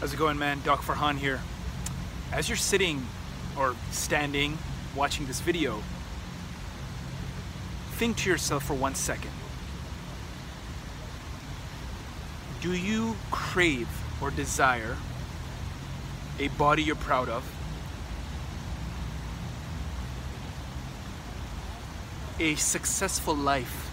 [0.00, 0.62] How's it going, man?
[0.64, 1.40] Doc Farhan here.
[2.32, 3.06] As you're sitting
[3.54, 4.56] or standing
[4.96, 5.82] watching this video,
[7.96, 9.30] think to yourself for one second.
[12.62, 13.90] Do you crave
[14.22, 14.96] or desire
[16.38, 17.44] a body you're proud of?
[22.38, 23.90] A successful life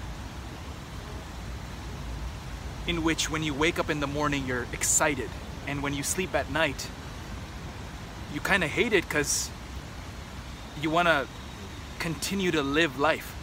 [2.88, 5.30] in which when you wake up in the morning you're excited
[5.68, 6.90] and when you sleep at night
[8.34, 9.50] you kind of hate it because
[10.82, 11.28] you want to
[12.00, 13.36] continue to live life.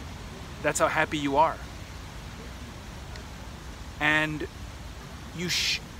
[0.63, 1.57] That's how happy you are.
[3.99, 4.47] And
[5.37, 5.49] you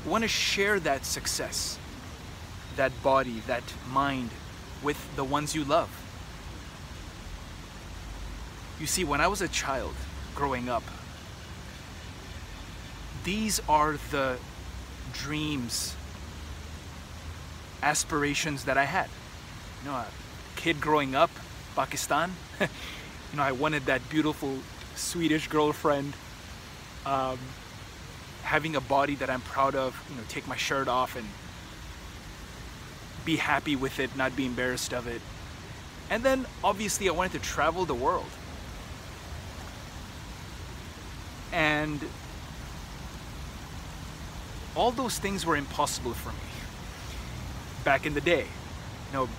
[0.05, 1.79] want to share that success
[2.75, 4.29] that body that mind
[4.83, 5.89] with the ones you love.
[8.79, 9.95] You see when i was a child
[10.35, 10.83] growing up
[13.25, 14.37] these are the
[15.13, 15.95] dreams,
[17.85, 19.09] aspirations that I had.
[19.83, 20.07] You know, a
[20.55, 21.29] kid growing up,
[21.75, 22.67] Pakistan, you
[23.37, 24.57] know, I wanted that beautiful
[24.95, 26.13] Swedish girlfriend,
[27.05, 27.37] um,
[28.43, 31.27] having a body that I'm proud of, you know, take my shirt off and
[33.23, 35.21] be happy with it, not be embarrassed of it.
[36.09, 38.29] And then obviously I wanted to travel the world.
[41.51, 41.99] And
[44.75, 46.55] all those things were impossible for me
[47.85, 48.41] back in the day.
[48.41, 49.29] You know,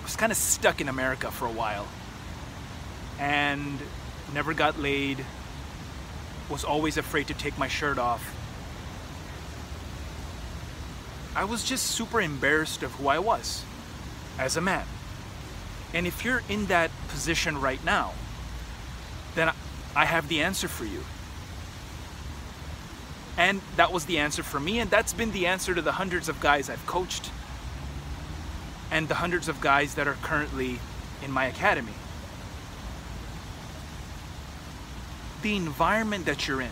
[0.00, 1.86] I was kind of stuck in America for a while
[3.18, 3.78] and
[4.32, 5.22] never got laid,
[6.48, 8.34] was always afraid to take my shirt off.
[11.34, 13.62] I was just super embarrassed of who I was
[14.38, 14.86] as a man.
[15.92, 18.14] And if you're in that position right now,
[19.34, 19.52] then
[19.94, 21.04] I have the answer for you.
[23.38, 26.28] And that was the answer for me, and that's been the answer to the hundreds
[26.28, 27.30] of guys I've coached
[28.90, 30.78] and the hundreds of guys that are currently
[31.22, 31.92] in my academy.
[35.42, 36.70] The environment that you're in,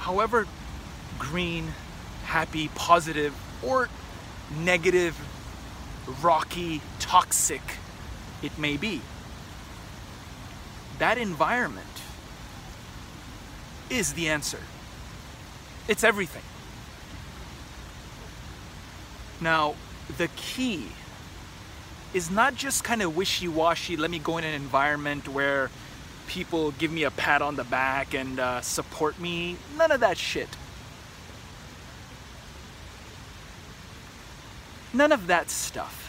[0.00, 0.46] however
[1.18, 1.72] green,
[2.24, 3.88] happy, positive, or
[4.60, 5.18] negative,
[6.22, 7.62] rocky, toxic
[8.42, 9.00] it may be,
[10.98, 11.86] that environment
[13.90, 14.60] is the answer.
[15.86, 16.42] It's everything.
[19.40, 19.74] Now,
[20.16, 20.88] the key
[22.14, 25.70] is not just kind of wishy washy, let me go in an environment where
[26.26, 29.56] people give me a pat on the back and uh, support me.
[29.76, 30.48] None of that shit.
[34.92, 36.04] None of that stuff.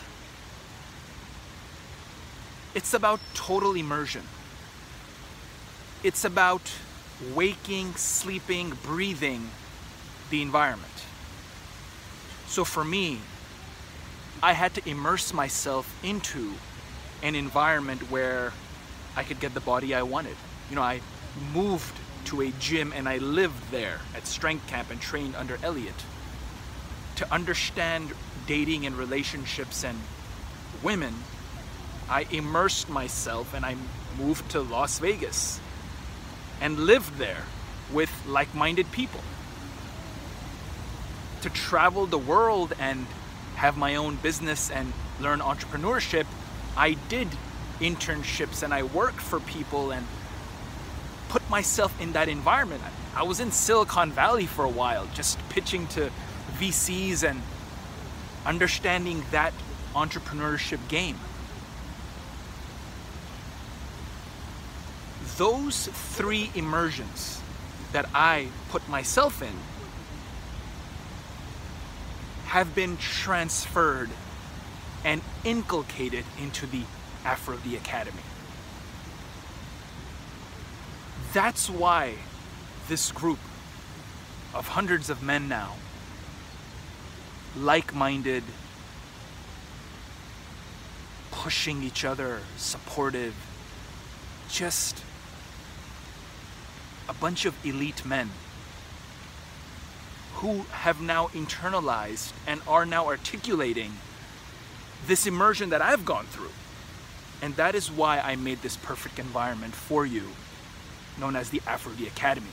[2.73, 4.23] It's about total immersion.
[6.03, 6.71] It's about
[7.35, 9.49] waking, sleeping, breathing
[10.29, 10.91] the environment.
[12.47, 13.19] So for me,
[14.41, 16.53] I had to immerse myself into
[17.21, 18.53] an environment where
[19.15, 20.35] I could get the body I wanted.
[20.69, 21.01] You know, I
[21.53, 26.05] moved to a gym and I lived there at strength camp and trained under Elliot
[27.17, 28.11] to understand
[28.47, 29.99] dating and relationships and
[30.81, 31.13] women.
[32.09, 33.75] I immersed myself and I
[34.17, 35.59] moved to Las Vegas
[36.61, 37.43] and lived there
[37.91, 39.21] with like minded people.
[41.41, 43.07] To travel the world and
[43.55, 46.25] have my own business and learn entrepreneurship,
[46.75, 47.27] I did
[47.79, 50.05] internships and I worked for people and
[51.29, 52.81] put myself in that environment.
[53.15, 56.11] I was in Silicon Valley for a while, just pitching to
[56.59, 57.41] VCs and
[58.45, 59.53] understanding that
[59.93, 61.17] entrepreneurship game.
[65.37, 67.41] Those three immersions
[67.91, 69.53] that I put myself in
[72.47, 74.09] have been transferred
[75.05, 76.83] and inculcated into the
[77.23, 78.21] Aphro-D Academy.
[81.31, 82.15] That's why
[82.87, 83.39] this group
[84.53, 85.75] of hundreds of men now,
[87.55, 88.43] like minded,
[91.29, 93.35] pushing each other, supportive,
[94.49, 95.03] just
[97.09, 98.29] a bunch of elite men
[100.35, 103.91] who have now internalized and are now articulating
[105.07, 106.51] this immersion that I've gone through.
[107.41, 110.23] And that is why I made this perfect environment for you,
[111.19, 112.47] known as the Aphro-D Academy.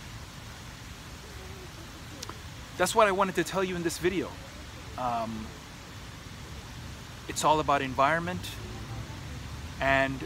[2.78, 4.30] That's what I wanted to tell you in this video.
[4.98, 5.46] Um,
[7.28, 8.50] it's all about environment.
[9.80, 10.24] And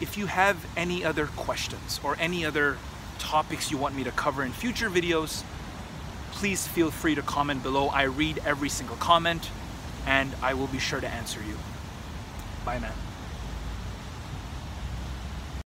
[0.00, 2.78] if you have any other questions or any other
[3.20, 5.44] topics you want me to cover in future videos,
[6.32, 7.88] please feel free to comment below.
[7.88, 9.50] I read every single comment
[10.06, 11.56] and I will be sure to answer you.
[12.64, 13.09] Bye, man.